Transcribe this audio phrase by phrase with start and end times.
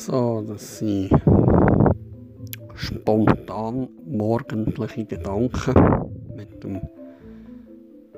[0.00, 1.10] So, das sind
[2.74, 5.74] spontan morgendliche Gedanken
[6.34, 6.80] mit dem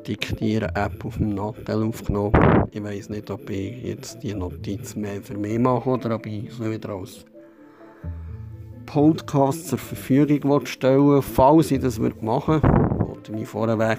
[0.06, 2.68] Diktieren-App auf dem Nattel aufgenommen.
[2.70, 6.54] Ich weiß nicht, ob ich jetzt die Notiz mehr für mich mache oder ob ich
[6.54, 7.24] sie wieder als
[8.86, 13.98] Podcast zur Verfügung stellen Falls ich das machen würde, wollte ich mich vorweg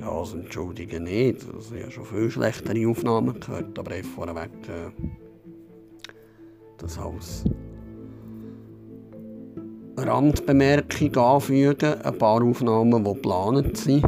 [0.00, 1.46] ja, also entschuldige nicht.
[1.52, 5.25] Also, ich habe schon viel schlechtere Aufnahmen gehört, aber ich vorweg äh,
[6.78, 7.44] das als
[9.96, 11.94] Randbemerkung anfügen.
[12.02, 14.04] Ein paar Aufnahmen, die geplant sind,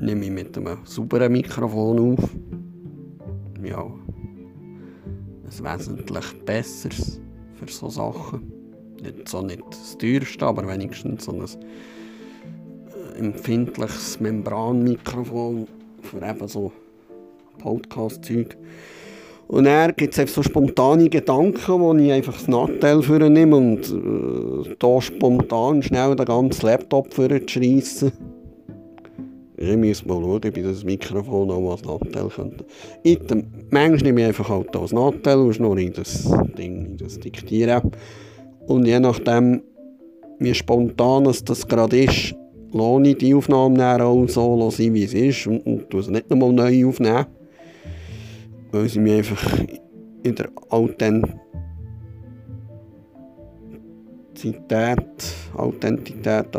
[0.00, 2.30] nehme ich mit einem sauberen Mikrofon auf.
[3.62, 7.20] Ja, ein wesentlich besseres
[7.54, 8.52] für solche Sachen.
[9.02, 11.46] Nicht so nicht das teuerste, aber wenigstens so ein
[13.18, 15.66] empfindliches Membranmikrofon
[16.02, 16.72] für eben so
[17.58, 18.56] Podcast-Zeug.
[19.50, 23.80] Und dann gibt es so spontane Gedanken, wo ich einfach das Nattel für nehme und
[24.78, 28.12] äh, spontan schnell den ganzen Laptop für schreissen.
[29.56, 32.64] Ich muss mal schauen, ob ich das Mikrofon auch als Nattel könnte.
[33.02, 37.18] Item, manchmal nehme ich einfach halt als Nattel und schnurre in das Ding, in das
[37.18, 37.90] Diktieren.
[38.68, 39.62] Und je nachdem,
[40.38, 42.36] wie spontan es das gerade ist,
[42.72, 46.52] lasse ich die Aufnahme dann auch so wie sie ist und, und sie nicht nochmal
[46.52, 47.26] neu aufnehmen.
[48.72, 49.58] Weil sie mich einfach
[50.22, 51.38] in der Authentizität,
[55.54, 56.46] Authentität,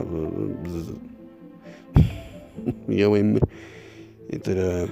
[2.88, 3.40] wie auch immer,
[4.28, 4.88] in der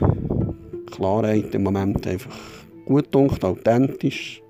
[0.92, 2.38] Klarheit im Moment einfach
[2.86, 4.42] gut dunkt, authentisch.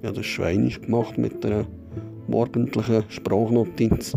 [0.00, 1.66] Ich habe das Schweinisch gemacht mit einer
[2.26, 4.14] morgendlichen Sprachnotiz.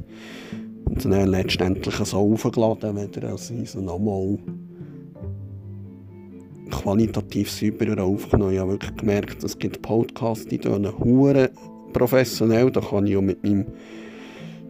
[0.85, 4.37] Und dann letztendlich so aufgeladen, als ich so nochmal
[6.73, 8.53] qualitativ sauberer aufgenommen.
[8.53, 11.51] Ich habe wirklich gemerkt, es gibt Podcasts, die tun hure
[11.93, 12.71] professionell.
[12.71, 13.65] Da kann ich auch mit meinem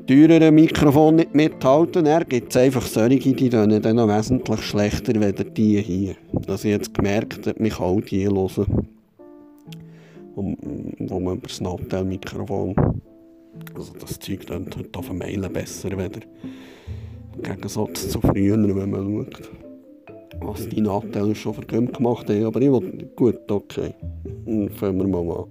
[0.08, 2.06] teureren Mikrofon nicht mithalten.
[2.06, 6.16] Er gibt es einfach solche, die tun dann noch wesentlich schlechter als die hier.
[6.46, 8.88] Dass ich jetzt gemerkt habe, mich auch die hören,
[10.36, 12.76] wo man über das Nattel-Mikrofon
[13.76, 16.22] also das Zeug dann auf dem Mailen besser wieder.
[17.36, 19.52] Im Gegensatz zu früher, wenn man schaut,
[20.46, 22.46] was die Nachteile schon für gemacht haben.
[22.46, 23.94] Aber ich will, gut, okay,
[24.46, 25.46] dann fangen wir mal an.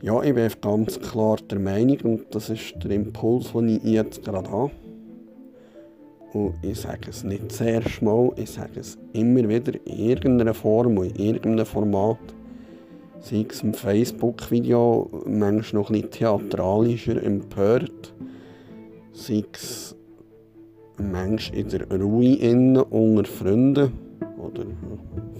[0.00, 4.24] Ja, ich bin ganz klar der Meinung, und das ist der Impuls, den ich jetzt
[4.24, 4.70] gerade habe,
[6.32, 10.54] und ich sage es nicht das erste Mal, ich sage es immer wieder in irgendeiner
[10.54, 12.18] Form und in irgendeinem Format.
[13.20, 18.14] Sei es im Facebook-Video, manchmal noch ein theatralischer empört.
[19.12, 19.96] Sei es
[20.98, 23.92] manchmal in der Ruhe innen unter Freunden.
[24.38, 24.64] Oder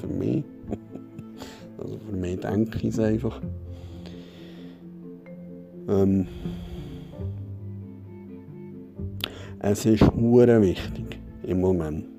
[0.00, 0.44] für mich.
[1.80, 3.40] Also für mich denke ich es einfach.
[5.88, 6.26] Ähm,
[9.60, 12.17] Es ist hure wichtig im Moment.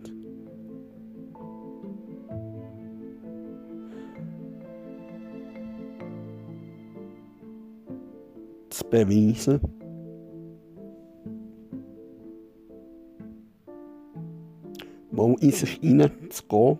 [8.89, 9.59] Beweisen,
[15.11, 16.79] mal in sich hineinzugehen.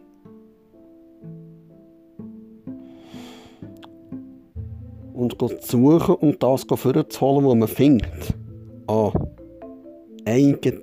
[5.13, 8.33] Und zu suchen und das vorzuholen, was man findet.
[8.87, 9.11] Ah,
[10.25, 10.81] eigene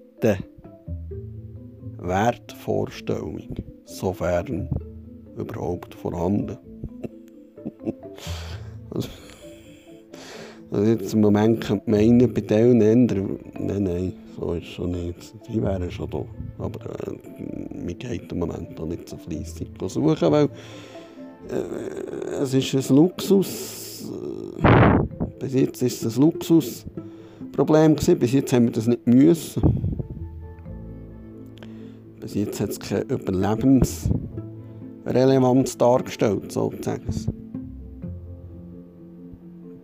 [1.98, 3.40] Wertvorstellung,
[3.86, 4.68] sofern
[5.36, 6.58] überhaupt vorhanden.
[10.76, 14.68] also, jetzt im Moment könnte man meinen, bei denen ändern, nein, nein, so ist es
[14.68, 15.32] schon nicht.
[15.48, 16.22] Die wären schon da.
[16.58, 17.12] Aber äh,
[17.74, 20.50] mir geht im Moment auch nicht so fleissig suchen, weil
[21.48, 21.62] äh,
[22.42, 24.10] es ist ein Luxus.
[24.62, 24.98] Äh,
[25.38, 26.84] bis jetzt ist es ein Luxus
[27.52, 28.18] Problem gewesen.
[28.18, 29.62] Bis jetzt haben wir das nicht müssen.
[32.20, 37.06] Bis jetzt hat es keine Überlebensrelevanz dargestellt, sozusagen.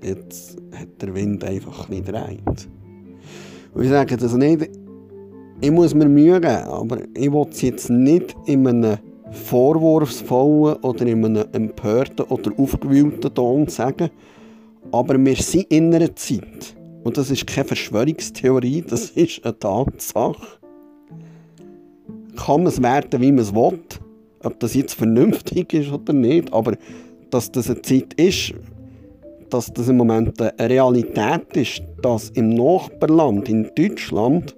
[0.02, 2.68] Jetzt hat der Wind einfach ein gedreht.
[3.74, 4.68] Und ich sage das nicht,
[5.60, 8.98] ich muss mir Mühe geben, aber ich will es jetzt nicht in einem
[9.30, 14.10] vorwurfsvollen oder in einem empörten oder aufgewühlten Ton sagen,
[14.90, 20.58] aber wir sind in einer Zeit, und das ist keine Verschwörungstheorie, das ist eine Tatsache.
[22.36, 23.78] Kann man es werten, wie man es will,
[24.42, 26.76] ob das jetzt vernünftig ist oder nicht, aber
[27.30, 28.54] dass das eine Zeit ist,
[29.52, 34.56] dass das im Moment eine Realität ist, dass im Nachbarland, in Deutschland,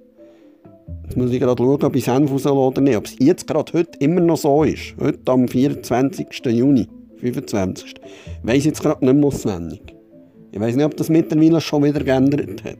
[1.05, 2.97] Jetzt muss ich gerade schauen, ob ich Senf oder nicht.
[2.97, 4.95] Ob es jetzt gerade heute immer noch so ist.
[4.99, 6.27] Heute am 24.
[6.47, 6.89] Juni,
[7.19, 7.95] 25.
[8.43, 9.83] Weiss ich jetzt gerade nicht mehr auswendig.
[10.51, 12.79] Ich weiß nicht, ob das mittlerweile schon wieder geändert hat.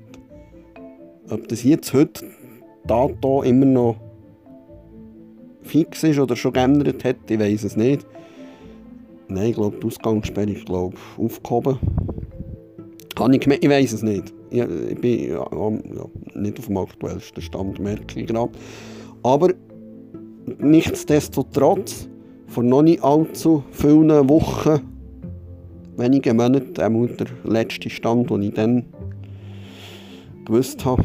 [1.31, 2.25] Ob das jetzt heute
[2.87, 3.97] Dato immer noch
[5.63, 8.07] fix ist oder schon geändert hat, ich weiß es nicht.
[9.35, 11.77] Nein, ich glaube, die Ausgangssperre ist glaube aufgehoben.
[13.17, 14.33] Kann ich, ich weiß es nicht.
[14.51, 18.53] Ich, ich bin ja, ja, nicht auf dem aktuellsten Stand, merke ich gerade.
[19.25, 19.53] Aber
[20.61, 22.09] nichtsdestotrotz,
[22.47, 24.81] vor noch nicht allzu vielen Wochen,
[25.97, 28.85] wenigen Monaten, auch der letzte Stand, den ich dann
[30.45, 31.03] gewusst habe,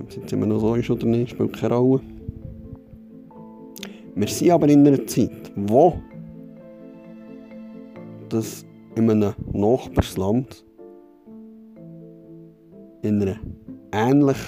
[0.00, 2.00] ob es jetzt immer noch so ist oder nicht, spielt keine Rolle.
[4.16, 5.94] Wir sind aber in einer Zeit, wo
[8.30, 8.64] das
[8.96, 10.64] in einem Nachbarsland
[13.02, 13.38] in einer
[13.92, 14.38] ähnlich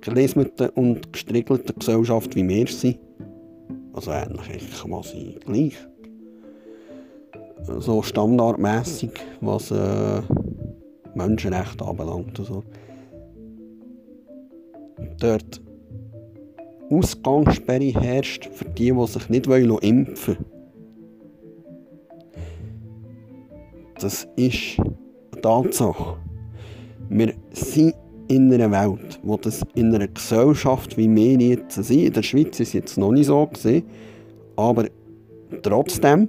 [0.00, 2.98] gelismeten und gestriegelten Gesellschaft wie wir sind,
[3.92, 4.72] also ähnlich,
[5.04, 5.76] sein, gleich,
[7.78, 9.10] so standardmäßig,
[9.40, 10.22] was äh,
[11.14, 12.38] Menschenrechte anbelangt.
[12.38, 12.64] Also.
[15.20, 15.61] Dort
[16.92, 20.46] Ausgangssperre herrscht für die, die sich nicht impfen wollen.
[23.98, 26.16] Das ist eine Tatsache.
[27.08, 27.94] Wir sind
[28.28, 32.60] in einer Welt, wo das in einer Gesellschaft wie wir jetzt sind, in der Schweiz
[32.60, 33.84] ist es jetzt noch nicht so gesehen,
[34.56, 34.86] aber
[35.62, 36.28] trotzdem,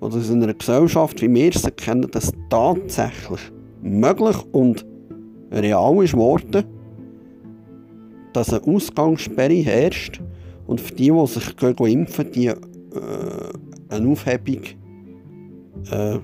[0.00, 3.40] wo das in einer Gesellschaft wie wir sie kennen, das tatsächlich
[3.82, 4.84] möglich und
[5.52, 6.64] real ist worden,
[8.38, 10.20] dass eine Ausgangssperre herrscht
[10.68, 12.56] und für die, die sich impfen die äh,
[13.88, 14.62] eine Aufhebung
[15.90, 16.20] äh,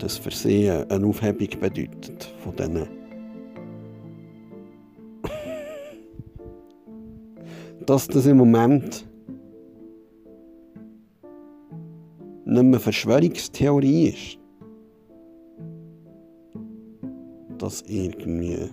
[0.00, 2.88] das für sie eine Aufhebung bedeutet von diesen
[7.86, 9.06] dass das im Moment
[12.44, 14.37] nicht mehr Verschwörungstheorie ist.
[17.58, 18.70] Dass irgendwie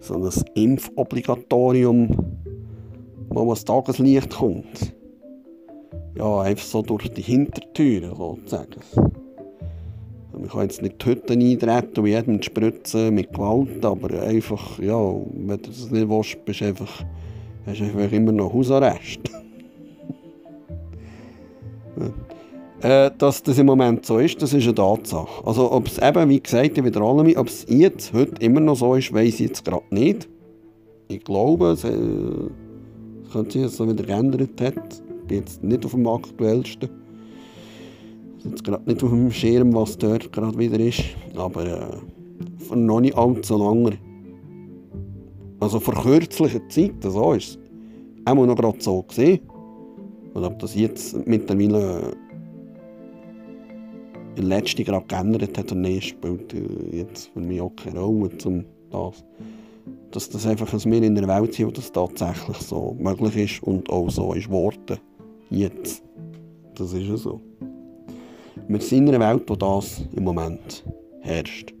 [0.00, 2.08] so ein Impfobligatorium,
[3.30, 4.94] wo das Tageslicht kommt.
[6.16, 8.80] Ja, einfach so durch die Hintertüren sozusagen.
[10.32, 14.98] Man kann jetzt nicht die Hütten eintreten und jedem spritzen mit Gewalt, aber einfach, ja,
[14.98, 17.04] wenn du das nicht willst, bist einfach,
[17.66, 19.20] hast du einfach immer noch Hausarrest.
[22.84, 25.46] Äh, dass das im Moment so ist, das ist eine Tatsache.
[25.46, 28.76] Also ob es eben, wie gesagt, ich wiederhole mich, ob es jetzt, heute immer noch
[28.76, 30.28] so ist, weiß ich jetzt gerade nicht.
[31.08, 35.02] Ich glaube, es, äh, es könnte sich so wieder geändert hat.
[35.22, 36.90] Ich bin jetzt nicht auf dem aktuellsten.
[38.44, 41.04] Jetzt gerade nicht auf dem Schirm, was dort gerade wieder ist.
[41.36, 41.96] Aber äh,
[42.58, 43.92] vor noch nicht allzu langer.
[45.58, 47.58] Also vor kürzlicher Zeit, so ist es.
[48.26, 49.40] Auch noch gerade so gesehen.
[50.34, 52.14] Und ob das jetzt mittlerweile
[54.36, 56.54] der letzte gerade geändert hat und nicht, spielt
[56.92, 59.24] jetzt für mich auch keine Rolle, zum das.
[60.10, 63.62] Dass das einfach, dass wir in einer Welt sind, wo das tatsächlich so möglich ist
[63.62, 64.98] und auch so ist worden.
[65.50, 66.04] Jetzt.
[66.76, 67.40] Das ist ja so.
[68.68, 70.84] Wir sind in einer Welt, wo das im Moment
[71.20, 71.74] herrscht.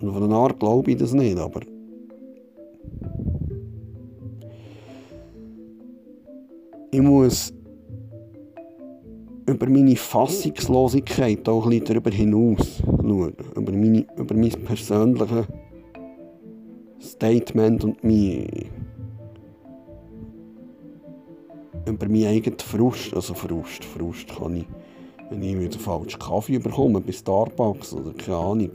[0.00, 1.60] Und von einer Art glaube ich das nicht, aber
[6.90, 7.52] ich muss
[9.46, 13.34] über meine Fassungslosigkeit auch ein darüber hinaus schauen.
[13.54, 15.46] Über, meine, über mein persönliches
[17.00, 18.46] Statement und mein,
[21.86, 23.14] über meinen eigenen Frust.
[23.14, 24.66] Also Frust, Frust kann ich,
[25.30, 28.70] wenn ich wieder falschen Kaffee bekomme bei Starbucks oder keine Ahnung.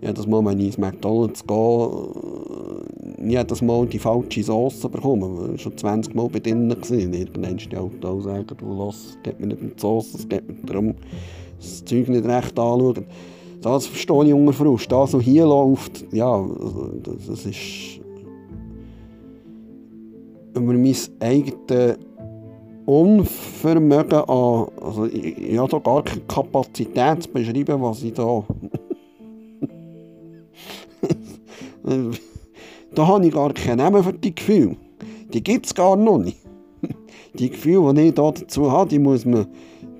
[0.00, 1.90] Jedes Mal, wenn ich ins McDonalds gehe,
[3.26, 5.54] jedes Mal die falsche Sauce bekommen.
[5.54, 6.68] Ich schon 20 Mal bei denen.
[6.68, 7.12] Gewesen.
[7.12, 10.46] Irgendwann die Auto sagen, du lass, es geht mir nicht um die Sauce, es geht
[10.46, 10.94] mir darum,
[11.58, 13.06] das Zeug nicht recht anschauen.
[13.62, 14.92] Das verstehe ich unter Frust.
[14.92, 18.00] Das, was hier läuft, ja, also, das ist
[20.54, 21.98] über mein eigenes
[22.86, 28.44] Unvermögen an, also ich, ich habe da gar keine Kapazität zu beschreiben, was ich da
[32.94, 34.76] Da habe ich gar keinen Namen für die Gefühle.
[35.32, 36.38] Die gibt es gar noch nicht.
[37.38, 39.46] Die Gefühle, die ich da dazu habe, die muss man,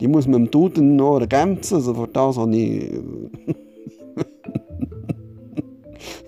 [0.00, 1.74] die muss man im Duden noch ergänzen.
[1.74, 2.90] Also für das habe ich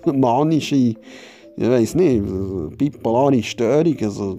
[0.13, 0.75] manische
[1.61, 2.23] ich weiß nicht,
[2.77, 4.37] bipolare Störung, also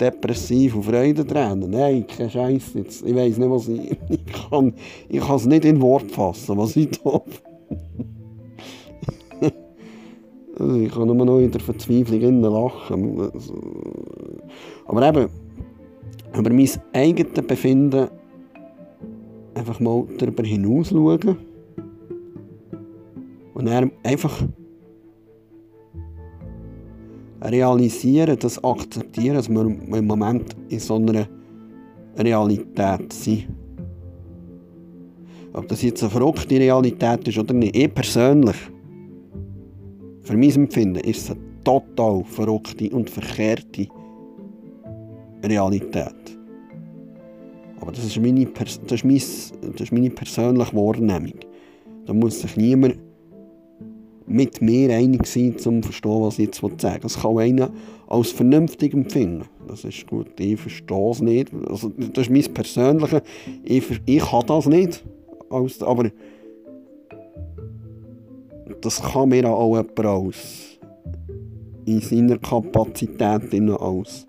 [0.00, 1.70] depressiv und Freudentränen.
[1.70, 2.74] Nein, kein Scheiß.
[2.74, 4.74] Ich weiß nicht, was ich, ich kann.
[5.08, 7.22] Ich kann es nicht in Wort fassen, was ich da.
[10.60, 13.30] Also, ich kann nur noch in der Verzweiflung lachen.
[14.86, 15.28] Aber eben,
[16.36, 18.08] über mein eigenes Befinden
[19.54, 21.36] einfach mal darüber hinaus schauen.
[23.54, 24.42] Und dann einfach
[27.42, 31.26] realisieren, das akzeptieren, dass wir im Moment in so einer
[32.16, 33.48] Realität sind.
[35.52, 37.76] Ob das jetzt eine verrückte Realität ist oder nicht.
[37.76, 38.56] Ich persönlich,
[40.22, 43.86] für mein Empfinden, ist es eine total verrückte und verkehrte
[45.42, 46.14] Realität.
[47.80, 51.40] Aber das ist meine, das ist mein, das ist meine persönliche Wahrnehmung.
[52.06, 52.98] Da muss sich niemand
[54.26, 57.00] mit mir einig sein, um zu verstehen, was ich jetzt sagen will.
[57.00, 57.70] Das kann einer
[58.06, 59.44] als vernünftig empfinden.
[59.66, 61.52] Das ist gut, ich verstehe es nicht.
[61.68, 63.22] Also, das ist mein persönliches.
[63.64, 65.04] Ich, ich kann das nicht.
[65.50, 66.10] aber
[68.80, 70.78] das kann mir auch jemand aus.
[71.86, 74.26] In seiner Kapazität als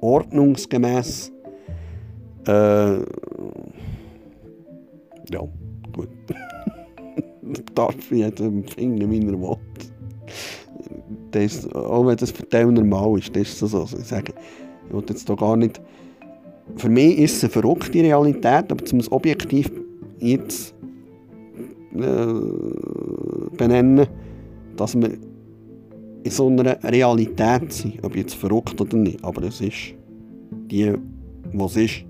[0.00, 1.32] ordnungsgemäß.
[2.46, 2.98] Äh,
[5.30, 5.40] ja,
[5.92, 6.08] gut.
[7.74, 9.58] darf jeder empfinden, wie er.
[11.30, 13.80] Das, auch wenn das für den normal ist, das ist so.
[13.80, 14.32] Also ich sage,
[14.86, 15.80] ich will jetzt da gar nicht.
[16.76, 19.70] Für mich ist es eine verrückte Realität, aber zum objektiv
[20.18, 20.73] jetzt
[21.94, 24.06] äh, benennen,
[24.76, 25.10] dass wir
[26.24, 29.22] in so einer Realität sind, ob jetzt verrückt oder nicht.
[29.22, 29.94] Aber es ist
[30.50, 30.92] die,
[31.52, 32.04] was ist.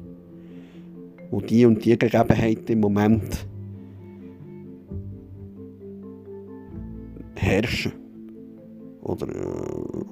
[1.30, 3.46] Und die und die Gegebenheiten im Moment
[7.34, 7.92] herrschen.
[9.02, 10.04] Oder äh,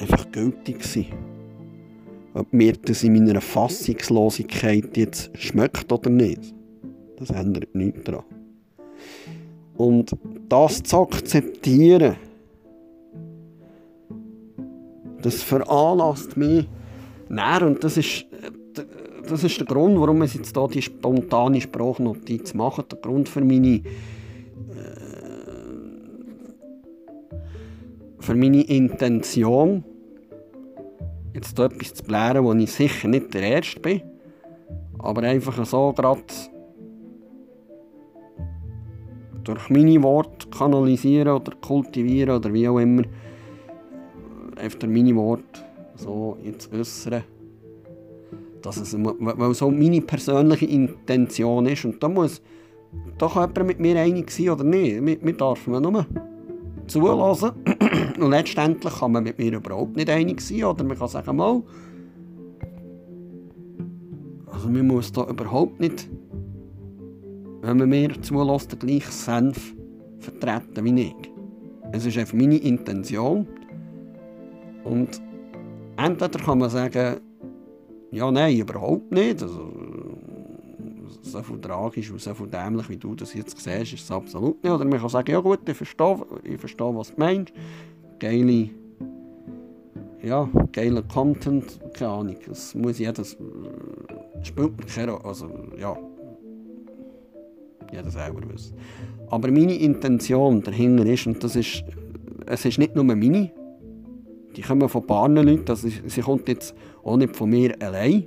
[0.00, 1.06] einfach gültig sein.
[2.34, 6.53] Ob mir das in meiner Fassungslosigkeit jetzt schmeckt oder nicht,
[7.18, 8.24] das ändert nichts daran.
[9.76, 10.16] Und
[10.48, 12.16] das zu akzeptieren,
[15.22, 16.68] das veranlasst mich
[17.28, 17.66] näher.
[17.66, 18.26] Und das ist,
[19.28, 23.40] das ist der Grund, warum wir jetzt hier die spontane Sprachnotiz machen, der Grund für
[23.40, 23.82] meine
[28.24, 29.84] für meine Intention,
[31.34, 34.00] jetzt hier etwas zu blären, wo ich sicher nicht der Erste bin,
[34.98, 36.22] aber einfach so gerade
[39.44, 43.02] durch meine Worte kanalisieren oder kultivieren oder wie auch immer,
[44.56, 45.60] einfach meine Worte
[45.96, 47.22] so jetzt äußern,
[48.62, 52.42] dass es, weil so meine persönliche Intention ist und da muss,
[53.18, 56.06] da jemand mit mir einig sein oder nicht, wir, wir dürfen nur
[56.86, 57.52] zulassen.
[58.18, 60.64] Und letztendlich kann man mit mir überhaupt nicht einig sein.
[60.64, 61.62] Oder man kann sagen, mal,
[64.46, 66.08] also man muss da überhaupt nicht,
[67.64, 69.74] wenn man mir zulässt, den gleichen Senf
[70.18, 71.14] vertreten wie ich.
[71.92, 73.46] Es ist einfach meine Intention.
[74.84, 75.20] Und
[75.96, 77.20] entweder kann man sagen,
[78.10, 79.42] ja, nein, überhaupt nicht.
[79.42, 79.72] Also,
[81.22, 84.62] so viel tragisch und so viel dämlich, wie du das jetzt siehst, ist es absolut
[84.62, 84.72] nicht.
[84.72, 87.52] Oder man kann sagen, ja gut, ich verstehe, ich verstehe was du meinst.
[88.18, 88.68] Geile,
[90.22, 92.36] ja, geiler Content, keine Ahnung.
[92.46, 93.38] Das muss jedes,
[94.42, 95.96] spielt keine also ja,
[97.94, 98.76] jeder selber wissen.
[99.28, 101.84] Aber meine Intention dahinter ist, und das ist,
[102.46, 103.50] es ist nicht nur meine,
[104.56, 108.24] die kommen von ein paar Leuten, also sie kommt jetzt auch nicht von mir allein,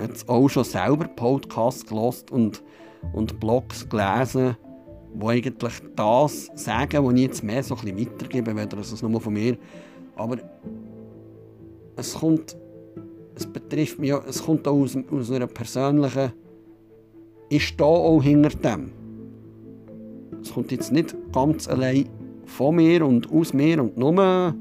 [0.00, 2.62] jetzt auch schon selber Podcasts gelost und,
[3.12, 4.56] und Blogs gelesen,
[5.14, 9.20] die eigentlich das sagen, was ich jetzt mehr so ein bisschen weitergebe, weder es nur
[9.20, 9.56] von mir.
[10.16, 10.36] Aber
[11.96, 12.56] es kommt,
[13.34, 16.32] es betrifft mich, es kommt auch aus, aus einer persönlichen,
[17.48, 18.90] ich stehe auch hinter dem.
[20.40, 22.08] Es kommt jetzt nicht ganz allein
[22.44, 24.54] von mir und aus mir und nur,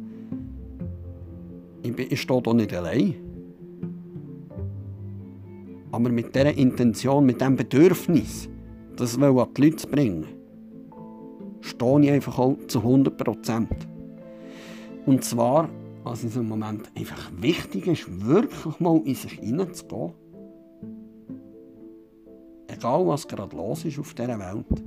[1.84, 3.16] ich, ich stehe da nicht allein.
[5.92, 8.50] Aber mit dieser Intention, mit diesem Bedürfnis,
[8.98, 10.26] das will an die Leute zu bringen,
[11.62, 13.68] stehe ich einfach auch zu 100%
[15.06, 15.70] Und zwar,
[16.04, 20.14] was in diesem Moment einfach wichtig ist, wirklich mal in sich hineinzugehen.
[22.68, 24.84] Egal, was gerade los ist auf dieser Welt.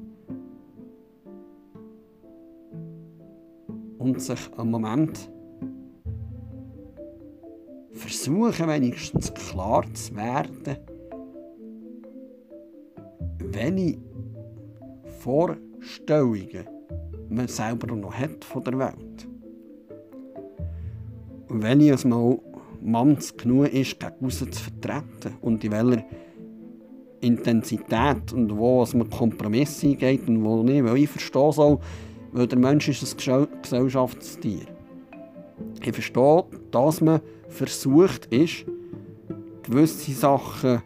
[3.99, 5.30] Und sich einen Moment
[7.92, 10.76] versuchen, wenigstens klar zu werden,
[13.78, 13.99] ich
[15.20, 16.66] Vorstellungen
[17.28, 19.28] man selber noch hat von der Welt.
[21.49, 22.38] Und wenn ich es mal
[22.80, 26.04] Manns genug ist, gegen zu vertreten und in welcher
[27.21, 31.81] Intensität und wo es mit Kompromisse eingeht und wo nicht, weil ich verstehe so,
[32.33, 34.67] weil der Mensch ist ein Gesellschaftstier.
[35.85, 38.65] Ich verstehe, dass man versucht ist,
[39.63, 40.83] gewisse Sachen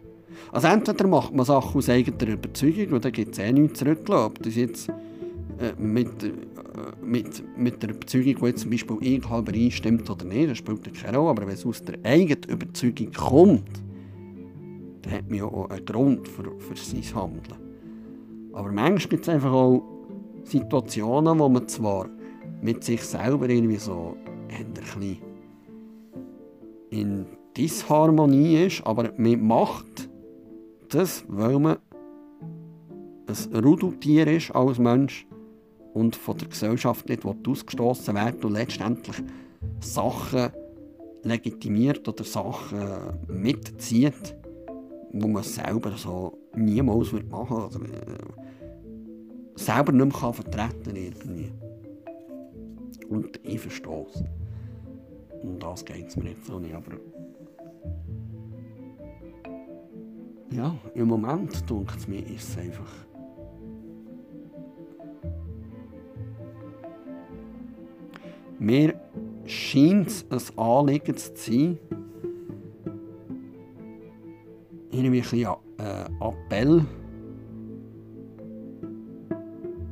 [0.52, 3.86] also entweder macht man Sachen aus eigener Überzeugung und dann gibt es eh nichts zu.
[4.10, 6.32] Ob das jetzt äh, mit, äh,
[7.02, 11.16] mit, mit der Überzeugung, die zum Beispiel ich halber einstimmt oder nicht, das spielt keine
[11.16, 11.30] Rolle.
[11.30, 13.82] Aber wenn es aus der eigenen Überzeugung kommt,
[15.02, 17.58] dann hat man ja auch einen Grund für, für sein Handeln.
[18.52, 19.82] Aber manchmal gibt es einfach auch
[20.44, 22.08] Situationen, wo man zwar
[22.60, 24.16] mit sich selber irgendwie so
[24.48, 25.18] ein bisschen
[26.90, 30.08] in Disharmonie ist, aber man macht
[30.88, 31.78] das, weil man
[33.26, 35.26] ein Rudeltier ist als Mensch
[35.94, 39.16] und von der Gesellschaft nicht ausgestoßen wird und letztendlich
[39.80, 40.50] Sachen
[41.22, 42.80] legitimiert oder Sachen
[43.28, 44.36] mitzieht,
[45.12, 48.18] wo man selber so niemals wird machen oder äh,
[49.56, 51.52] selber nicht mehr vertreten irgendwie.
[53.08, 54.24] Und ich verstehe es.
[55.42, 56.92] Und das geht es mir nicht so nicht, aber
[60.50, 62.92] ja, im Moment, denkt es mir, ist es einfach
[68.62, 68.94] Mir
[69.44, 71.78] scheint es ein Anliegen zu sein,
[74.92, 76.84] irgendwie ein bisschen äh, Appell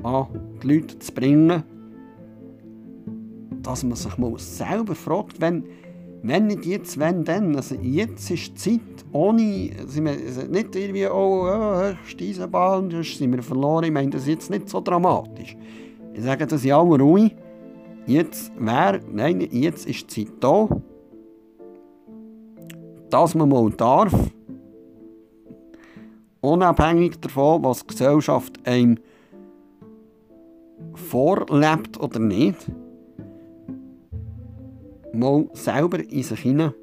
[0.03, 0.27] an
[0.63, 1.63] die Leute zu bringen,
[3.63, 5.65] dass man sich mal selber fragt, wenn,
[6.23, 7.57] wenn nicht jetzt, wenn dann.
[7.57, 13.43] Also jetzt ist die Zeit, ohne, also nicht irgendwie, oh, oh Steisenbahn, das sind wir
[13.43, 13.85] verloren.
[13.85, 15.57] Ich meine, das ist jetzt nicht so dramatisch.
[16.15, 17.35] Ich sage das ja auch ruhig
[18.07, 20.69] jetzt wäre, nein, jetzt ist die Zeit da,
[23.09, 24.13] dass man mal darf,
[26.41, 28.99] unabhängig davon, was die Gesellschaft einem
[30.95, 32.71] vorlebt oder nicht,
[35.13, 36.75] mal selber in sich hinein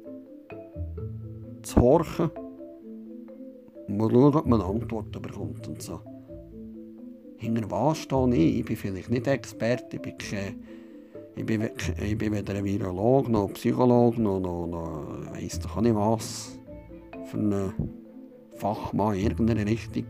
[1.62, 2.30] zu horchen,
[3.88, 6.00] mal schauen, ob man Antworten bekommt und so.
[7.36, 8.58] Hinter was stehe ich?
[8.58, 10.14] Ich bin vielleicht nicht Experte, ich bin
[11.36, 11.70] ich bin,
[12.02, 15.94] ich bin weder ein Virolog noch ein Psychologe noch, noch, noch weiss doch auch nicht
[15.94, 16.58] was
[17.26, 18.07] für einen
[18.58, 20.04] Fachmann in irgendeiner Richtung.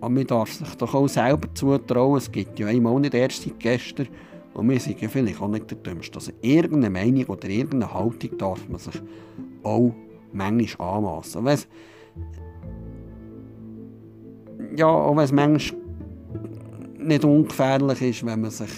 [0.00, 3.58] Aber man darf sich doch auch selber zutrauen, es gibt ja einmal nicht erst seit
[3.58, 4.08] gestern
[4.54, 6.16] und wir sind ja vielleicht auch nicht der Dümmste.
[6.16, 9.00] Also irgendeine Meinung oder irgendeine Haltung darf man sich
[9.62, 9.92] auch
[10.32, 11.46] manchmal anmassen.
[14.76, 15.80] Ja, auch wenn es manchmal
[16.98, 18.70] nicht ungefährlich ist, wenn man sich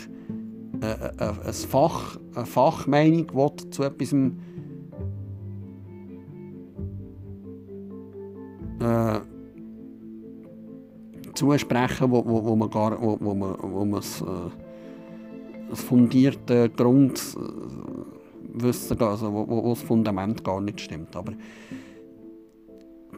[0.83, 4.13] äh, äh, ein Fach, eine Fachmeinung will zu etwas
[11.53, 14.51] zusprechen, wo, wo, wo man gar, wo, wo man, wo man das, äh,
[15.75, 17.39] fundierte Grundwissen,
[18.99, 21.15] also wo, wo das Fundament gar nicht stimmt.
[21.17, 21.33] Aber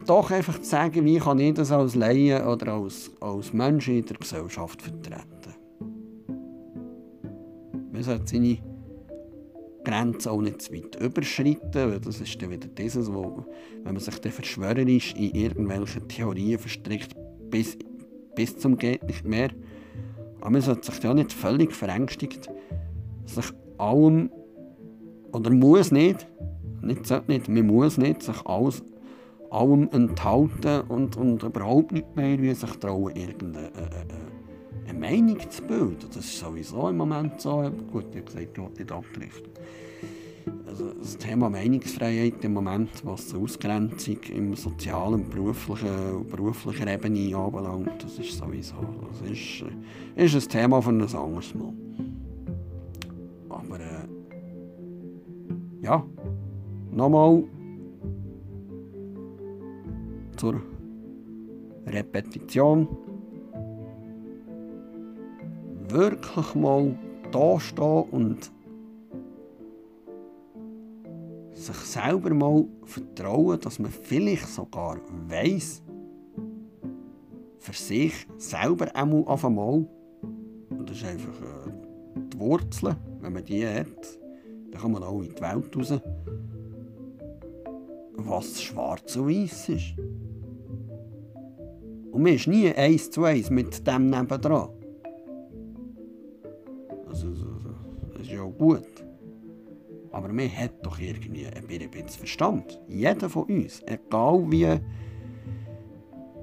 [0.05, 4.05] doch einfach zu sagen, wie kann ich das als Laie oder als, als Mensch in
[4.05, 5.27] der Gesellschaft vertreten.
[7.91, 8.57] Man sollte seine
[9.83, 13.45] Grenzen auch nicht zu weit überschreiten, weil das ist dann wieder dieses, wo,
[13.83, 17.15] wenn man sich dann verschwörerisch in irgendwelche Theorien verstrickt,
[17.49, 17.77] bis,
[18.35, 19.49] bis zum geht nicht mehr.
[20.41, 22.49] Aber man sollte sich ja nicht völlig verängstigt,
[23.25, 23.45] sich
[23.77, 24.29] allem,
[25.31, 26.27] oder muss nicht,
[26.81, 28.83] nicht, sollte nicht, man muss nicht, sich alles,
[29.49, 35.39] allem enthalten und, und überhaupt nicht mehr wie sich trauen, irgendeine äh, äh, eine Meinung
[35.49, 35.97] zu bilden.
[36.07, 37.71] Das ist sowieso im Moment so.
[37.91, 39.51] Gut, ich habe gesagt, ich nicht abdriften.
[40.67, 48.03] Also das Thema Meinungsfreiheit im Moment, was die Ausgrenzung im sozialen, beruflichen, beruflichen Ebene anbelangt,
[48.03, 48.75] das ist sowieso
[49.09, 49.63] das ist,
[50.15, 51.73] äh, ist ein Thema für ein anderes Mal.
[53.49, 54.07] Aber äh,
[55.81, 56.03] ja,
[56.91, 57.43] nochmal
[60.37, 60.61] zur
[61.85, 62.87] Repetition
[65.89, 66.97] wirklich mal
[67.31, 68.51] da stehen und
[71.63, 74.97] sich selber mal vertrauen, dass man vielleicht sogar
[75.27, 75.81] weiß,
[77.59, 79.87] für sich selber einmal auf einmal,
[80.69, 81.71] und das ist einfach äh,
[82.33, 84.19] die Wurzeln, wenn man die hat,
[84.71, 86.01] dann kann man auch in die Welt raus,
[88.15, 89.95] was schwarz und weiß ist.
[92.11, 94.69] Und man ist nie eins zu eins mit dem nebendran.
[97.07, 97.29] Also,
[98.11, 98.92] das ist ja auch gut.
[100.13, 102.79] Aber man hat doch irgendwie ein bisschen Verstand.
[102.87, 103.81] Jeder von uns.
[103.87, 104.79] Egal wie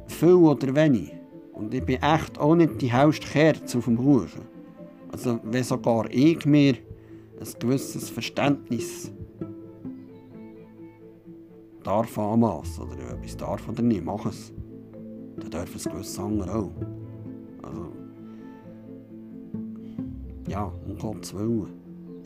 [0.08, 1.12] viel oder wenig.
[1.52, 4.42] Und ich bin echt auch nicht die hellste Kerze auf dem Kuchen.
[5.12, 6.74] Also wenn sogar ich mir
[7.38, 9.12] ein gewisses Verständnis
[11.84, 14.52] darf anmassen oder etwas darf oder nicht, mach es.
[15.36, 16.72] Dann dürfen es gewisse andere auch.
[17.62, 17.92] Also,
[20.48, 21.79] ja, um Gottes Willen.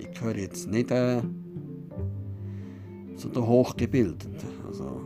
[0.05, 1.21] Ich gehöre jetzt nicht äh,
[3.17, 4.35] zu den Hochgebildeten.
[4.67, 5.01] Also,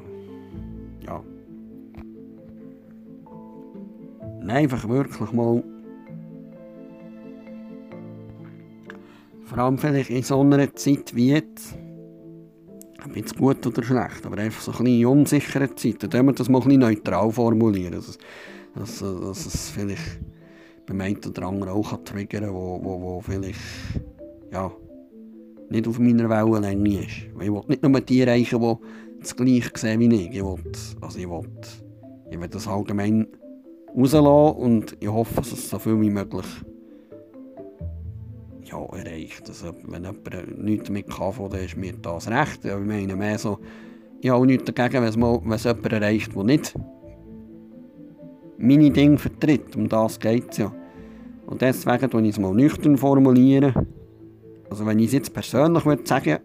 [1.05, 1.23] ja.
[4.47, 5.63] Einfach wirklich mal.
[9.45, 11.77] Vor allem vielleicht in so einer Zeit wie jetzt.
[13.05, 16.11] Ob jetzt gut oder schlecht, aber einfach so ein bisschen unsichere Zeiten.
[16.11, 17.95] Dann wir das mal ein neutral formulieren.
[17.95, 18.19] Dass,
[18.75, 20.21] dass, dass es vielleicht
[20.87, 23.61] beim einen oder anderen auch triggern kann, wo, wo, wo vielleicht
[24.51, 24.71] ja,
[25.71, 27.29] nicht auf meiner Wellenlänge ist.
[27.41, 30.31] Ich will nicht nur die erreichen, die das Gleiche sehen wie ich.
[30.35, 31.51] Ich will, also ich will,
[32.31, 33.27] ich will das allgemein
[33.97, 36.47] rauslassen und ich hoffe, dass es so viel wie möglich
[38.65, 39.49] ja, erreicht.
[39.49, 42.65] Also, wenn jemand nichts damit kann, dann ist mir das recht.
[42.65, 43.59] Ich meine mehr so,
[44.21, 46.75] ich habe nichts dagegen, wenn es, mal, wenn es jemand erreicht, der nicht
[48.59, 49.77] meine Dinge vertritt.
[49.77, 50.73] Um das geht es ja.
[51.47, 52.97] Und deswegen formuliere ich es mal nüchtern.
[52.99, 53.98] formulieren.
[54.71, 56.39] Also wenn ich es jetzt persönlich würde sagen,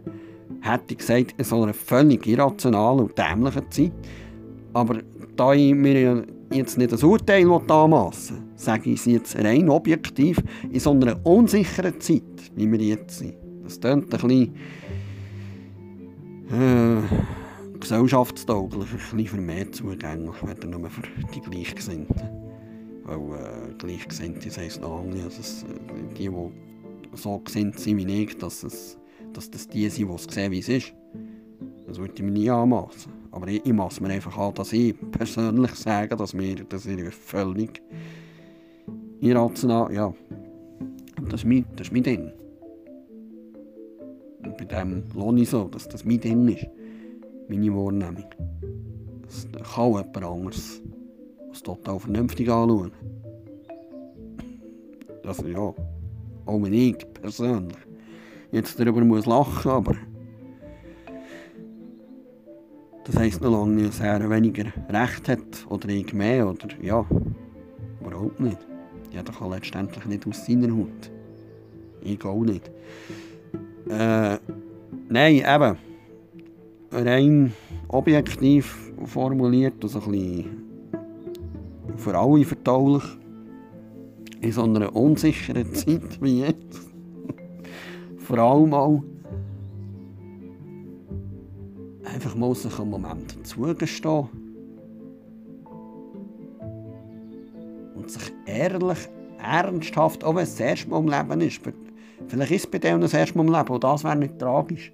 [0.62, 3.92] hätte ich gesagt, in so einer völlig irrationalen und dämlichen Zeit.
[4.74, 5.00] Aber
[5.36, 10.42] da ich mir jetzt nicht das Urteil anmassen will, sage ich es jetzt rein objektiv,
[10.72, 12.24] in so einer unsicheren Zeit,
[12.56, 13.36] wie wir jetzt sind.
[13.64, 14.56] Das klingt ein bisschen
[16.52, 21.02] äh, gesellschaftstauglich, ein bisschen für mehr zugänglich, wenn nur für
[21.34, 22.22] die Gleichgesinnten.
[23.06, 25.66] Weil äh, Gleichgesinnte, das heisst noch lange, also es,
[26.18, 26.30] die, die
[27.16, 28.98] so gesinnt sind wie ich, dass, es,
[29.34, 30.94] dass das die sind, die es sehen, wie es ist.
[31.88, 33.12] Das würde ich mir nie anmassen.
[33.32, 37.14] Aber ich, ich masse mir einfach an, dass ich persönlich sage, dass mir das ist
[37.16, 37.82] völlig
[39.20, 40.14] irrational, ja,
[41.30, 42.32] das ist mein, das ist mein Ding.
[44.44, 46.68] Und bei dem lohne ich so, dass das mein Ding ist.
[47.48, 48.26] Meine Wahrnehmung.
[49.24, 50.82] Das kann jemand anderes
[51.50, 52.92] als total vernünftig anschauen.
[55.24, 55.74] Also ja,
[56.46, 57.78] auch ich persönlich
[58.52, 59.96] jetzt darüber muss lachen, aber
[63.06, 67.06] das heisst noch lange nicht, dass er weniger Recht hat oder ich mehr oder ja,
[68.00, 68.60] überhaupt nicht.
[69.12, 71.12] Jeder kann letztendlich nicht aus seiner Haut.
[72.02, 72.72] Ich auch nicht.
[73.90, 74.38] Äh,
[75.10, 75.78] nein, eben.
[76.92, 77.54] Rein
[77.88, 80.64] objektiv formuliert, also ein bisschen
[81.98, 83.04] für alle verdaulich
[84.44, 86.82] in so einer unsicheren Zeit wie jetzt,
[88.18, 89.04] vor allem auch,
[92.04, 94.28] einfach mal sich einen Moment zugestehen
[97.96, 101.62] und sich ehrlich, ernsthaft, auch wenn es das erste Mal im Leben ist,
[102.28, 104.92] vielleicht ist es bei denen das erste Mal im Leben, und das wäre nicht tragisch.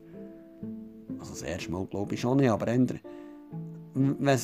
[1.19, 2.99] Also das erste Mal glaube ich schon nicht, aber ändern.
[3.95, 4.37] wenn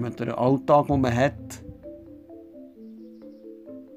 [0.00, 1.62] man den Alltag, den man hat,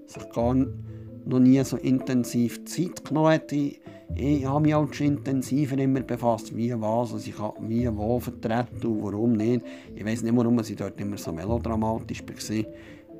[0.07, 3.51] sich gar noch nie so intensiv Zeit genommen hat.
[3.51, 3.79] Ich,
[4.15, 7.37] ich habe mich auch schon intensiver immer befasst, wie was, also ich
[7.67, 9.65] wie wo vertreten und warum nicht.
[9.95, 12.65] Ich weiß nicht, warum ich dort immer so melodramatisch war.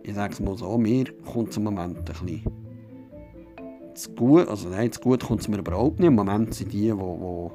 [0.03, 2.43] Ich sage es mal so, mir kommt es im Moment ein bisschen
[3.93, 6.07] zu gut, also nein, zu gut kommt es mir überhaupt nicht.
[6.07, 7.51] Im Moment sind die, die, wo,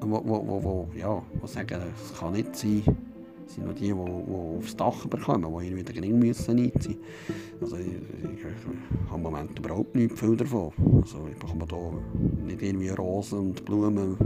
[0.00, 2.82] wo, wo, wo, ja, wo sagen, es kann nicht sein,
[3.46, 6.98] sind noch die, die, die aufs Dach bekommen, die irgendwie den Ring müssen einziehen
[7.60, 8.44] Also ich, ich,
[9.10, 10.72] habe im Moment überhaupt nichts viel davon.
[11.00, 11.76] Also ich bekomme da
[12.44, 14.16] nicht irgendwie Rosen und Blumen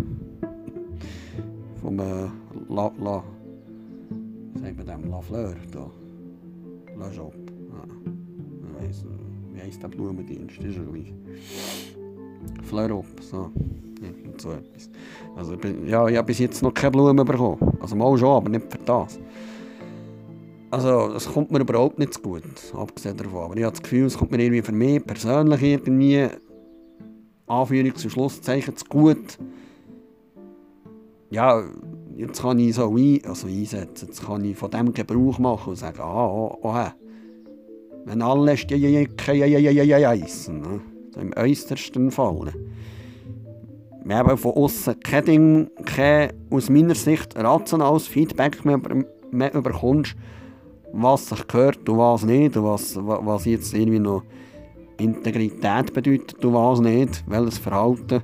[1.80, 2.28] vom äh,
[2.68, 3.24] La, La,
[4.60, 5.90] sagt man dem, La Fleur, da,
[6.98, 7.10] La.
[7.10, 7.32] Ja.
[8.78, 9.04] Weiss,
[9.52, 10.58] wie heisst der Blumendienst?
[10.58, 11.99] Das ist.
[12.62, 13.50] Fleur so.
[14.02, 14.90] Irgend so etwas.
[15.36, 17.78] Also, ja, ich habe bis jetzt noch keine Blumen bekommen.
[17.80, 19.18] Also mal schon, aber nicht für das.
[20.70, 22.42] Also, es kommt mir überhaupt nicht zu gut,
[22.74, 23.44] abgesehen davon.
[23.44, 26.28] Aber ich habe das Gefühl, es kommt mir irgendwie für mich persönlich irgendwie
[27.46, 29.38] Anführungs- und Schlusszeichen zu gut.
[31.30, 31.62] Ja,
[32.16, 35.76] jetzt kann ich so ein, also einsetzen, jetzt kann ich von dem Gebrauch machen und
[35.76, 36.74] sagen, ah, oh, oh,
[38.04, 40.60] wenn alle stehen, essen.
[40.60, 40.80] Ne?
[41.16, 42.52] Im äußersten Fall.
[44.04, 48.80] wir haben von außen kein Ding, kein, aus meiner Sicht rationales Feedback mehr,
[49.30, 50.16] mehr bekommst,
[50.92, 54.22] was sich gehört und was nicht und was, was jetzt irgendwie noch
[54.98, 58.22] Integrität bedeutet und was nicht, welches Verhalten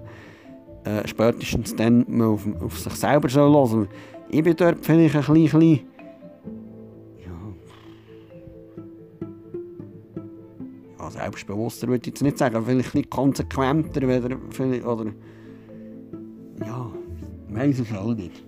[0.84, 3.88] äh, spätestens dann auf, auf sich selber soll hören.
[4.28, 5.80] Ich bin dort vielleicht ein bisschen,
[11.10, 14.36] selbstbewusster würde ich jetzt nicht sagen, vielleicht ein bisschen konsequenter oder,
[14.86, 15.12] oder
[16.60, 16.92] ja,
[17.50, 18.42] weiß es auch nicht.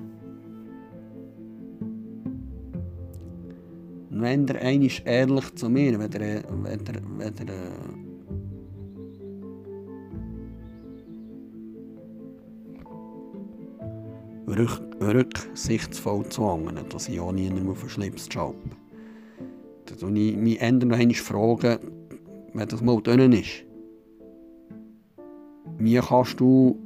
[4.11, 7.55] Und wenn der einer ehrlich zu mir, wenn der, wenn der, wenn der
[14.49, 18.55] rück, rücksichtsvoll zu anderen, dass ich auch niemandem auf den Schlips schaue.
[20.01, 20.61] Dann ich mich
[21.21, 21.79] fragen,
[22.55, 23.65] wenn das mal drin ist.
[25.79, 26.79] Wie kannst du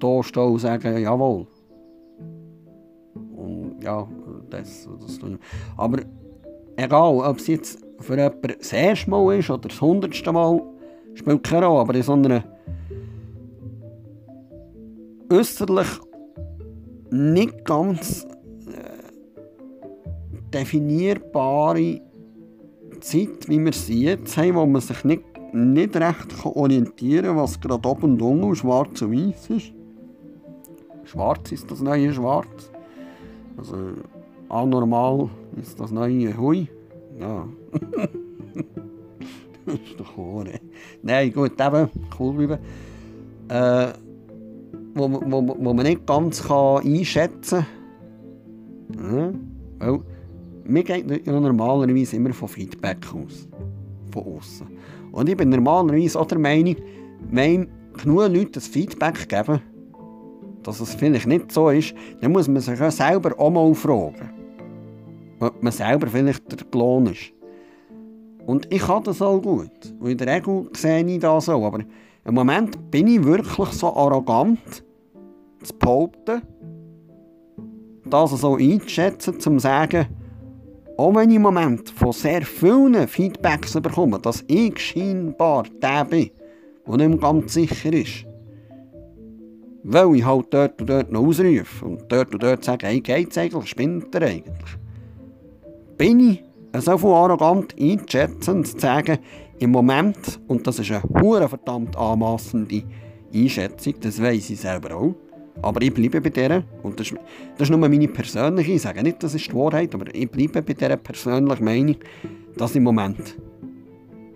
[0.00, 1.46] da stehen und sagen, jawohl.
[3.36, 4.06] Und ja,
[4.50, 5.20] das, das
[5.76, 6.02] Aber
[6.76, 10.60] egal, ob es jetzt für jemanden das erste Mal ist oder das hundertste Mal,
[11.14, 11.80] spielt keine Rolle.
[11.80, 12.44] Aber in so einer
[15.30, 15.88] äußerlich
[17.10, 18.26] nicht ganz
[18.66, 19.12] äh,
[20.52, 22.00] definierbare
[23.04, 27.86] Zeit, wie wir sie jetzt wo man sich nicht, nicht recht orientieren kann, was gerade
[27.86, 29.72] oben und unten schwarz und weiß ist.
[31.04, 32.70] Schwarz ist das neue Schwarz.
[33.58, 33.76] Also
[34.48, 35.28] anormal
[35.60, 36.66] ist das neue Hui.
[37.20, 37.46] Ja.
[39.66, 40.46] das ist doch cool.
[41.02, 42.58] Nein, gut, eben, cool bleiben.
[43.48, 43.92] Äh,
[44.94, 47.66] wo, wo, wo man nicht ganz kann einschätzen
[48.96, 49.40] kann.
[49.80, 50.00] Ja, weil
[50.64, 53.48] mir geht ja normalerweise immer von Feedback aus.
[54.12, 54.66] Von außen.
[55.12, 56.76] Und ich bin normalerweise auch der Meinung,
[57.30, 57.68] wenn
[58.02, 59.60] genug Leute das Feedback geben,
[60.62, 64.30] dass es vielleicht nicht so ist, dann muss man sich ja selber auch mal fragen,
[65.40, 67.32] ob man selber vielleicht der Klon ist.
[68.46, 69.70] Und ich kann das auch gut.
[70.00, 71.64] Und in der Regel sehe ich das auch.
[71.64, 71.80] Aber
[72.24, 74.84] im Moment bin ich wirklich so arrogant,
[75.62, 76.42] zu behaupten,
[78.04, 80.06] das so einzuschätzen, zum zu sagen,
[80.96, 86.30] auch wenn ich im Moment von sehr vielen Feedbacks bekomme, dass ich scheinbar der bin,
[86.86, 88.26] der nicht mehr ganz sicher ist.
[89.82, 93.36] Weil ich halt dort und dort noch ausrufe und dort und dort sage, hey, geht's
[93.36, 94.78] eigentlich, spinnt er eigentlich?
[95.98, 96.44] Bin ich
[96.80, 99.18] so viel arrogant einzuschätzen und zu sagen,
[99.58, 102.82] im Moment, und das ist eine verdammt anmassende
[103.32, 105.14] Einschätzung, das weiß ich selber auch,
[105.62, 107.18] aber ich bleibe bei der, und das ist,
[107.56, 110.62] das ist nur meine persönliche, ich sage nicht, das ist die Wahrheit, aber ich bleibe
[110.62, 111.96] bei dieser persönlichen Meinung,
[112.56, 113.36] dass im Moment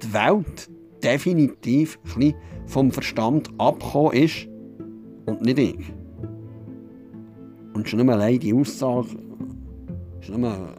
[0.02, 0.70] die Welt
[1.02, 2.34] definitiv ein
[2.66, 4.48] vom Verstand abgekommen ist
[5.26, 5.76] und nicht ich.
[7.74, 9.08] Und schon nur allein die Aussage,
[10.20, 10.74] schon nur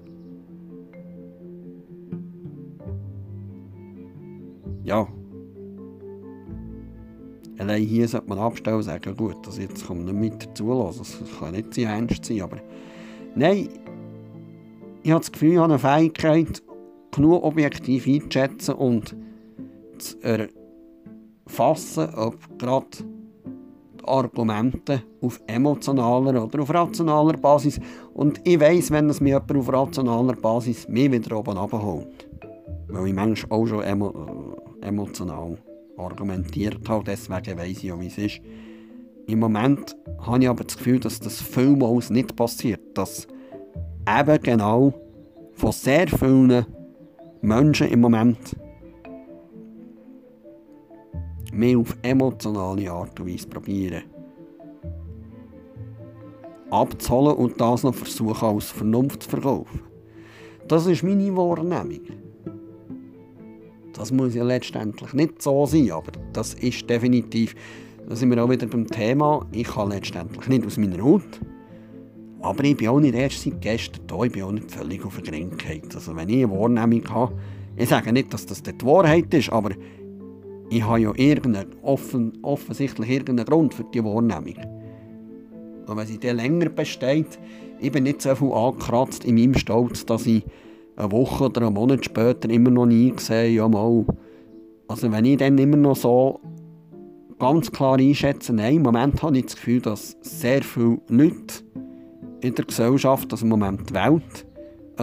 [4.83, 5.07] ja,
[7.59, 11.17] allein hier sollte man abstellen und sagen, gut, das jetzt kommt nicht mit dazu, das
[11.39, 12.57] kann nicht sein ernst sein, aber
[13.35, 13.69] nein,
[15.03, 16.63] ich habe das Gefühl, ich habe eine Fähigkeit,
[17.11, 19.15] genug objektiv einzuschätzen und
[19.97, 20.17] zu
[21.45, 22.87] erfassen, ob gerade
[23.99, 27.79] die Argumente auf emotionaler oder auf rationaler Basis
[28.13, 32.29] und ich weiß, wenn es mir jemand auf rationaler Basis mehr wieder oben abholt,
[32.87, 35.57] weil ich manchmal auch schon emo emotional
[35.99, 38.41] argumentiert habe, deswegen weiß ich auch, wie es ist.
[39.27, 43.27] Im Moment habe ich aber das Gefühl, dass das vielmals nicht passiert, dass
[44.07, 44.93] eben genau
[45.53, 46.65] von sehr vielen
[47.41, 48.55] Menschen im Moment
[51.53, 54.03] mehr auf emotionale Art und Weise probieren
[56.71, 59.81] abzuholen und das noch versuchen als Vernunft zu verkaufen.
[60.67, 62.28] Das ist meine Wahrnehmung.
[63.93, 67.55] Das muss ja letztendlich nicht so sein, aber das ist definitiv,
[68.07, 71.39] da sind wir auch wieder beim Thema, ich kann letztendlich nicht aus meiner Haut,
[72.41, 75.19] aber ich bin auch nicht erst seit gestern da, ich bin auch nicht völlig auf
[75.19, 75.93] der Grinkheit.
[75.93, 77.33] Also wenn ich eine Wahrnehmung habe,
[77.75, 79.71] ich sage nicht, dass das die Wahrheit ist, aber
[80.69, 84.55] ich habe ja irgendeinen, offen, offensichtlich irgendeinen Grund für die Wahrnehmung.
[85.87, 87.39] Und wenn sie dann länger besteht,
[87.79, 90.43] ich bin nicht so viel angekratzt in meinem Stolz, dass ich
[90.99, 94.05] eine Woche oder einen Monat später immer noch nie gesehen, ja mal.
[94.87, 96.39] Also wenn ich dann immer noch so
[97.39, 101.63] ganz klar einschätze, nein, im Moment habe ich das Gefühl, dass sehr viele Leute
[102.41, 104.45] in der Gesellschaft, also im Moment die Welt,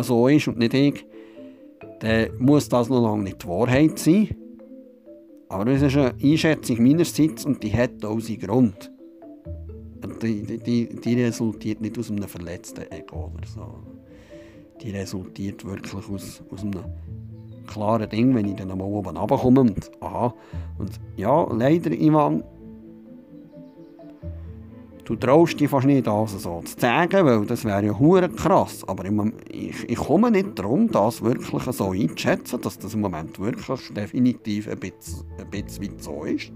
[0.03, 1.07] so ist und nicht ich,
[2.01, 4.29] dann muss das noch lange nicht die Wahrheit sein.
[5.49, 8.93] Aber es ist eine Einschätzung meinerseits und die hat auch seinen Grund.
[10.23, 13.96] die, die, die resultiert nicht aus einem verletzten Ego oder so.
[14.83, 16.85] Die resultiert wirklich aus, aus einem
[17.67, 20.35] klaren Ding, wenn ich dann mal oben runterkomme und aha.
[20.79, 22.45] Und ja, leider, Ivan,
[25.05, 28.85] du traust dich fast nicht, das so zu sagen, weil das wäre ja hure krass.
[28.87, 29.05] Aber
[29.51, 34.69] ich, ich komme nicht darum, das wirklich so einzuschätzen, dass das im Moment wirklich definitiv
[34.69, 36.53] ein bisschen, ein bisschen weit so ist.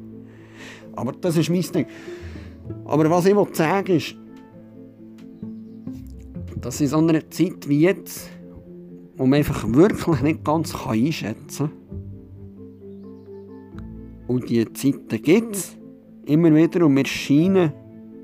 [0.97, 1.87] Aber das ist mein Ding.
[2.85, 4.17] Aber was ich sagen ist,
[6.61, 8.29] dass in so einer Zeit wie jetzt,
[9.17, 11.81] wo man einfach wirklich nicht ganz einschätzen kann,
[14.31, 15.77] und diese Zeiten gibt es
[16.25, 17.73] immer wieder und wir scheinen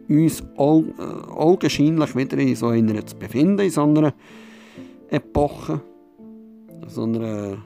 [0.08, 4.14] uns äh, augenscheinlich wieder in so einer zu befinden, in so einer
[5.10, 5.80] Epoche,
[6.80, 7.58] in so einer,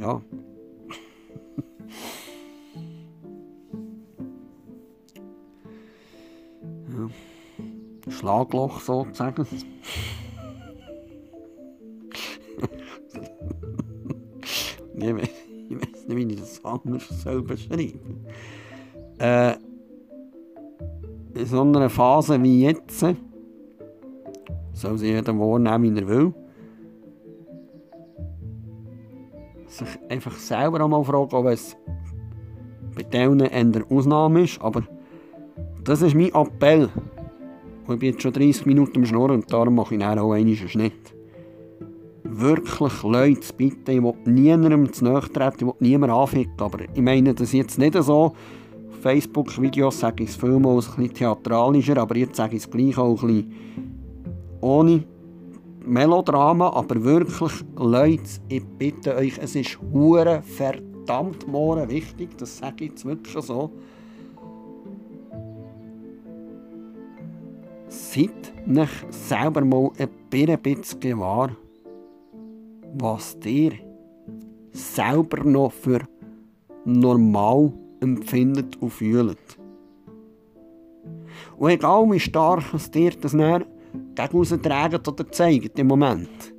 [0.00, 0.20] ja,
[8.18, 9.46] Schlagloch sozusagen.
[14.94, 15.28] ich, weiß,
[15.68, 18.26] ich weiß nicht, wie ich das anders soll beschreiben.
[19.18, 19.54] Äh,
[21.34, 23.04] in so einer Phase wie jetzt
[24.72, 26.34] soll sich jeder wahrnehmen, wie er will.
[29.66, 31.76] Sich einfach selber einmal fragen, ob es
[32.96, 34.82] bei denen eine Ausnahme ist, aber
[35.84, 36.88] das ist mein Appell.
[37.88, 40.54] Und ich bin jetzt schon 30 Minuten am Schnurren und darum mache ich auch einen
[40.54, 41.14] Schnitt.
[42.22, 47.00] Wirklich, Leute, bitte, ich will niemandem zu nahe treten, ich will niemanden anficken, aber ich
[47.00, 48.24] meine das jetzt nicht so.
[48.24, 48.34] Auf
[49.00, 53.22] Facebook-Videos sage ich es vielmals ein bisschen theatralischer, aber jetzt sage ich es gleich auch
[53.22, 53.52] ein bisschen
[54.60, 55.04] ohne
[55.86, 61.46] Melodrama, aber wirklich, Leute, ich bitte euch, es ist hure verdammt
[61.88, 63.72] wichtig, das sage ich jetzt wirklich so.
[67.88, 71.50] Seid euch selber mal ein bisschen wahr,
[72.94, 73.72] was ihr
[74.72, 76.00] selber noch für
[76.84, 79.58] normal empfindet und fühlt.
[81.56, 83.64] Und egal wie stark es dir das näher
[84.14, 86.54] gegen trägt oder zeigt im Moment.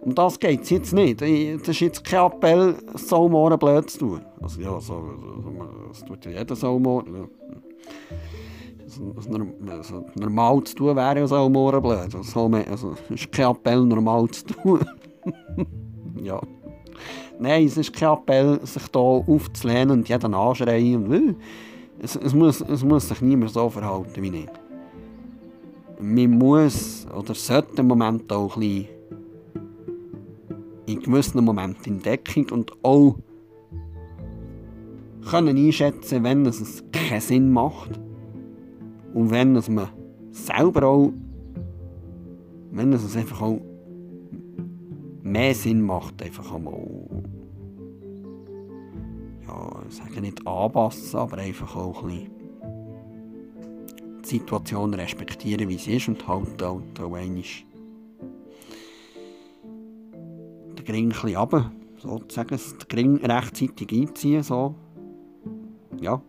[0.00, 1.20] Um das geht es jetzt nicht.
[1.20, 4.20] Das ist jetzt kein Appell, Saumorgen blöd zu tun.
[4.40, 5.02] Also ja, so,
[5.88, 7.28] das tut ja jeder Saumorgen also,
[10.14, 11.84] normal zu tun wäre ja so blöd.
[12.14, 12.18] Also,
[12.70, 14.84] also, ist kein Appell, normal zu tun.
[16.22, 16.40] ja.
[17.38, 21.06] Nein, es ist kein Appell, sich hier aufzulehnen und jeden anschreien.
[21.06, 21.36] Und,
[22.00, 24.48] es, es, muss, es muss sich niemand so verhalten wie ich.
[26.00, 28.86] Man muss oder sollte im Moment auch ein
[30.86, 33.16] in gewissen Momenten in Deckung und auch
[35.28, 37.98] können einschätzen, wenn es keinen Sinn macht.
[39.16, 39.88] Und wenn es man
[40.30, 41.10] selber auch,
[42.70, 43.62] wenn es einfach auch
[45.22, 46.86] mehr Sinn macht, einfach einmal,
[49.48, 52.30] ja, ich sage nicht anpassen, aber einfach auch ein bisschen
[54.22, 57.42] die Situation respektieren, wie sie ist und halt auch, auch einmal
[60.78, 64.74] den Gring ein bisschen runter, sozusagen, den Gring rechtzeitig einziehen, so,
[66.02, 66.20] ja.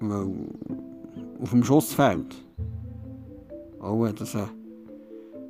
[0.00, 0.28] Weil
[1.40, 2.34] auf dem Schussfeld,
[3.80, 4.48] auch wenn das ein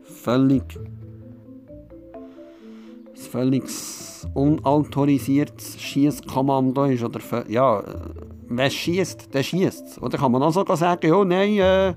[0.02, 0.78] völlig,
[2.14, 3.64] ein völlig
[4.34, 7.82] unautorisiertes Schießkommando ist, oder ja,
[8.48, 10.02] wer schießt, der schießt.
[10.02, 11.94] Oder kann man auch sogar sagen, ja, nein, äh,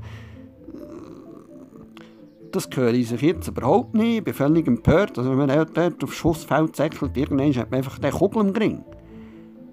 [2.51, 5.17] das gehöre ich sich jetzt überhaupt nicht, ich bin völlig empört.
[5.17, 8.83] Also wenn man dort aufs Schussfeld säckelt, irgendwann hat man einfach den Kugel im Ring.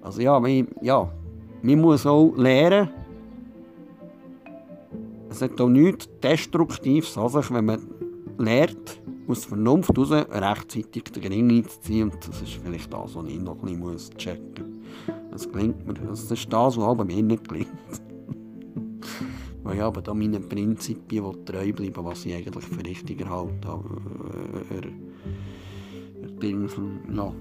[0.01, 0.41] Also ja,
[0.81, 1.11] ja,
[1.67, 2.89] man muss auch lernen,
[5.29, 7.85] es hat auch nichts Destruktives an sich, wenn man
[8.37, 12.09] lernt, aus Vernunft heraus rechtzeitig den Ring einzuziehen.
[12.09, 15.15] Und das ist vielleicht das, was ich noch ein bisschen checken muss.
[15.31, 15.93] Das gelingt mir.
[15.93, 17.67] Das ist das, was mir nicht gelingt.
[19.63, 23.67] Weil ich aber da meinen Prinzipien treu bleiben, was ich eigentlich für richtig halte.
[24.71, 24.85] Er, er,
[26.41, 27.33] er, ja.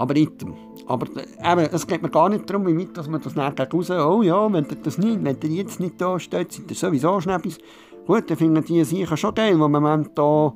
[0.00, 0.54] Aber item.
[0.86, 4.22] Aber eben, es geht mir gar nicht darum, weit dass man das nachher raus, oh
[4.22, 7.58] ja, wenn ihr das nicht, wenn ihr jetzt nicht da steht, seid ihr sowieso Schnäppis.
[8.06, 10.54] Gut, dann finden die sicher schon geil, wo man da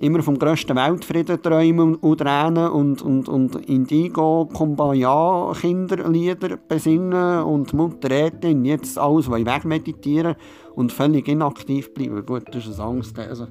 [0.00, 7.72] immer vom grössten Weltfrieden träumen und tränen und, und, und Indigo, Kumbaya, Kinderlieder besingen und
[7.74, 10.34] Mutter Ethtin jetzt alles wegmeditieren
[10.74, 12.26] und völlig inaktiv bleiben.
[12.26, 13.16] Gut, das ist eine Angst.
[13.16, 13.46] Also,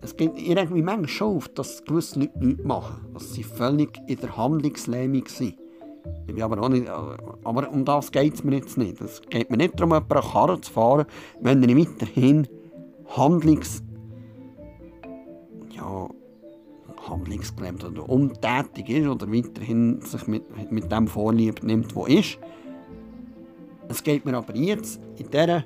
[0.00, 3.12] es geht irgendwie manchmal schon auf, dass gewisse Leute nichts machen.
[3.14, 5.56] Dass sie völlig in der Handlungslähmung sind.
[6.26, 9.00] Ich bin aber auch nicht, aber um das geht es mir jetzt nicht.
[9.00, 11.06] Es geht mir nicht darum, jemanden eine Karre zu fahren,
[11.40, 12.46] wenn er weiterhin
[13.16, 13.82] handlungs...
[15.70, 16.08] Ja,
[17.08, 22.38] handlungsgelähmt oder untätig ist oder weiterhin sich mit, mit dem Vorlieb nimmt, wo ist.
[23.88, 25.64] Es geht mir aber jetzt in dieser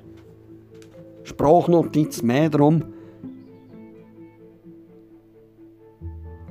[1.23, 2.83] Sprachnotiz mehr darum,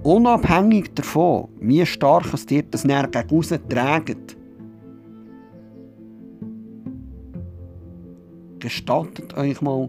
[0.02, 4.36] unabhängig davon, wie stark es dir das näher gegen raus trägt,
[8.58, 9.88] gestattet euch mal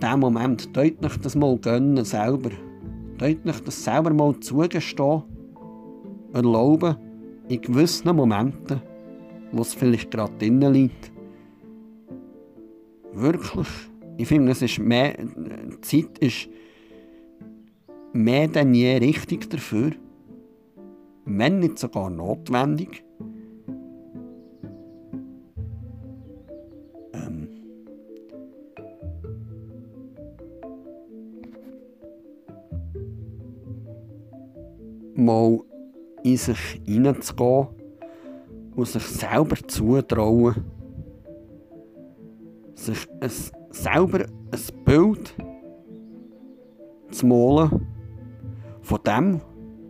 [0.00, 2.50] diesen Moment, deutlich das mal gönnen selber.
[3.18, 5.22] Deutlich das selber mal zugestehen,
[6.32, 6.96] erlauben,
[7.48, 8.80] in gewissen Momenten,
[9.52, 11.12] wo es vielleicht gerade drinnen liegt,
[13.12, 13.68] wirklich,
[14.16, 15.16] ich finde, es ist mehr,
[15.82, 16.48] Zeit ist
[18.12, 19.92] mehr denn je richtig dafür,
[21.24, 23.04] wenn nicht sogar notwendig.
[27.12, 27.48] Ähm,
[35.14, 35.60] mal
[36.24, 37.68] in sich hineinzugehen
[38.74, 40.64] und sich selber zutrauen,
[42.74, 43.30] sich ein,
[43.70, 45.34] selber ein Bild
[47.10, 47.89] zu malen
[48.90, 49.40] von dem,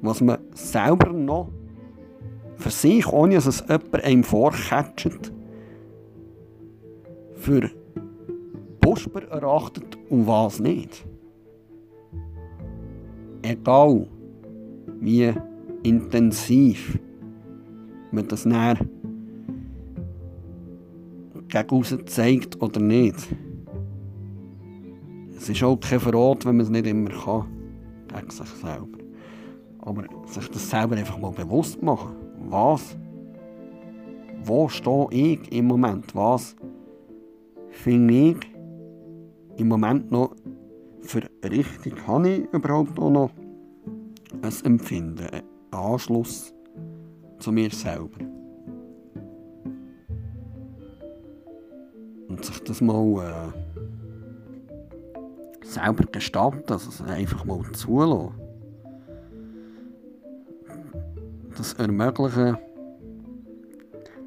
[0.02, 1.48] was man selber noch
[2.56, 5.32] für sich, ohne dass es jemand einem vorcatcht,
[7.34, 7.70] für
[8.78, 11.06] Busper erachtet und was nicht.
[13.40, 14.06] Egal,
[15.00, 15.32] wie
[15.82, 16.98] intensiv
[18.12, 18.76] man das näher
[21.48, 23.16] gegen zeigt oder nicht.
[25.38, 27.59] Es ist auch kein Verrat, wenn man es nicht immer kann
[28.20, 28.98] gegen sich selber.
[29.80, 32.14] Aber sich das selber einfach mal bewusst machen.
[32.48, 32.96] Was?
[34.44, 36.14] Wo stehe ich im Moment?
[36.14, 36.54] Was
[37.70, 38.36] finde ich
[39.56, 40.34] im Moment noch
[41.02, 41.94] für richtig?
[42.06, 43.30] Habe ich überhaupt auch noch
[44.42, 46.54] ein Empfinden, einen Anschluss
[47.38, 48.18] zu mir selber?
[52.28, 53.52] Und sich das mal...
[53.54, 53.69] Äh,
[55.70, 58.34] selber gestalten, also einfach mal zulassen.
[61.56, 62.56] Das Ermöglichen,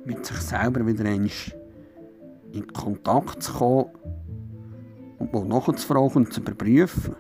[0.06, 3.90] mit sich selber wieder in Kontakt zu kommen
[5.20, 7.16] und mal nachzufragen und zu überprüfen.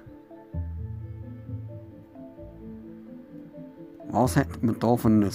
[4.09, 5.27] Was hat man da für ein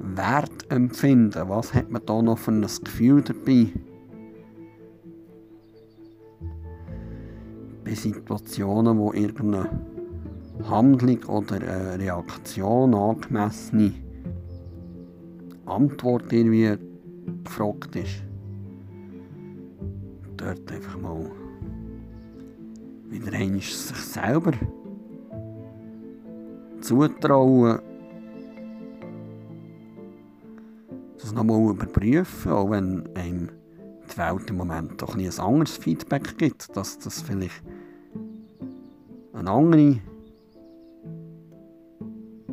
[0.00, 1.48] Wertempfinden?
[1.48, 3.72] Was hat man da noch für ein Gefühl dabei?
[7.96, 9.68] Situationen, wo irgendeine
[10.64, 13.92] Handlung oder eine Reaktion angemessene
[15.66, 16.76] Antwort irgendwie
[17.44, 18.22] gefragt ist.
[20.36, 21.30] Dort einfach mal
[23.08, 24.52] wieder einmal sich selber
[26.80, 27.80] zutrauen,
[31.20, 33.48] das nochmal überprüfen, auch wenn einem
[34.10, 37.62] die Welt im Moment doch ein anderes Feedback gibt, dass das vielleicht
[39.36, 39.98] eine andere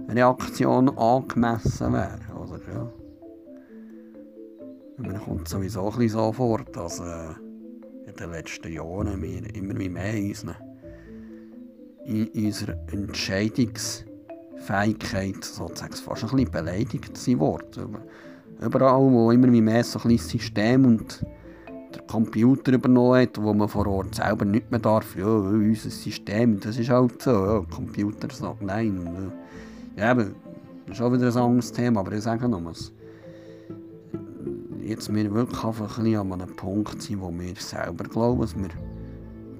[0.09, 2.19] Reaktion angemessen wäre.
[2.36, 2.91] Oder, ja.
[4.97, 7.29] Mir kommt sowieso ein so vor, dass äh,
[8.05, 10.55] in den letzten Jahren wir immer mehr in, unseren,
[12.05, 17.41] in unserer Entscheidungsfähigkeit sozusagen fast ein bisschen beleidigt sind.
[18.61, 21.25] Überall, wo immer mehr so ein System und
[22.08, 25.16] Computer übernommen hat, wo man vor Ort selber nicht mehr darf.
[25.16, 27.32] Ja, unser System, das ist halt so.
[27.32, 29.32] Ja, Computer sagt nein.
[29.97, 30.36] Ja, eben,
[30.86, 32.91] das ist auch wieder ein anderes Thema, aber ich sage noch, was
[34.82, 38.70] jetzt wir wirklich einfach ein an einem Punkt sind, wo wir selber glauben, dass wir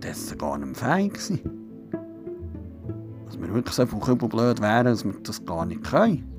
[0.02, 1.42] dessen gar nicht fähig sind.
[3.26, 6.30] Dass wir wirklich so viel blöd wären, dass wir das gar nicht können.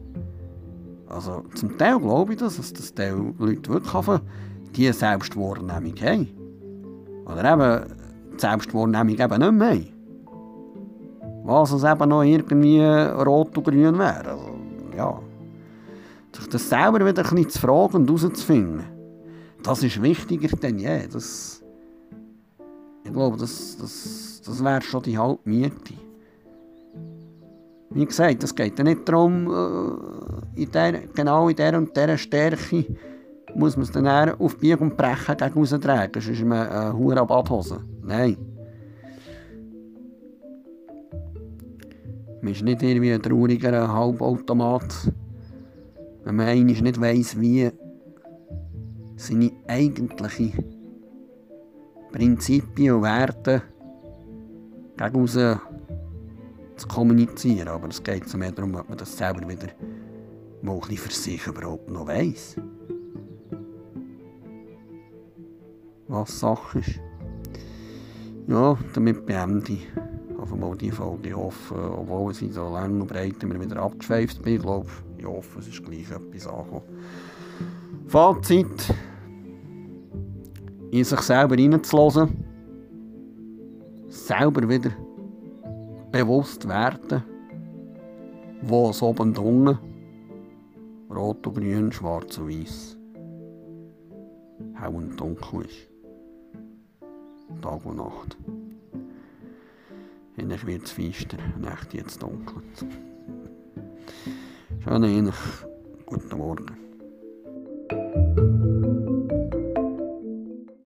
[1.07, 3.95] Also zum Teil glaube ich das, dass das Teil Leute wirklich
[4.77, 6.29] die Selbstwahrnehmung haben.
[7.27, 7.97] Oder eben
[8.35, 9.95] die Selbstwahrnehmung eben nicht mehr haben.
[11.45, 14.31] Was es eben noch irgendwie rot und grün wäre.
[14.31, 14.55] Also,
[14.97, 15.21] ja.
[16.35, 18.85] Sich das selber wieder ein bisschen zu fragen und herauszufinden,
[19.63, 21.07] das ist wichtiger denn je.
[21.07, 21.63] Das,
[23.05, 25.95] ich glaube, das, das, das wäre schon die Halbmiete.
[27.91, 29.47] Wie gesagt, es geht ja nicht darum,
[30.57, 32.85] äh, in der, genau in dieser und dieser Stärke
[33.55, 37.25] muss man es dann auf Bier und Brechen gegen raustragen, sonst ist man eine hure
[37.27, 37.81] Badhose.
[38.03, 38.37] Nein.
[42.41, 45.13] Man ist nicht irgendwie ein trauriger Halbautomat,
[46.25, 47.71] wenn man eigentlich nicht weiss, wie
[49.17, 50.53] seine eigentlichen
[52.13, 53.63] Prinzipien und Werte
[54.97, 57.69] gegen zu kommunizieren.
[57.69, 59.69] Aber es geht so mehr darum, ob man das selber wieder
[60.97, 62.57] für sich überhaupt noch weiss.
[66.09, 67.01] Was Sache ist.
[68.47, 69.87] Ja, damit beende ich
[70.39, 71.29] einfach mal die Folge.
[71.31, 75.25] Ich hoffe, obwohl ich so lang und breit immer wieder abgeschweift bin, ich glaube, ich
[75.25, 76.83] hoffe, es ist gleich etwas angekommen.
[78.07, 78.95] Fazit.
[80.91, 82.45] In sich selber reinzulassen.
[84.09, 84.91] Selber wieder
[86.13, 87.25] bewusst werden,
[88.63, 89.79] wo es oben und unten,
[91.11, 92.97] rot und grün, schwarz und weiß,
[94.75, 95.94] hell und dunkel ist.
[97.61, 98.37] Tag und Nacht.
[100.37, 102.63] Innen wird es feister, Nacht jetzt dunkel.
[104.83, 105.33] Schönen Ihnen
[106.07, 106.84] guten Morgen.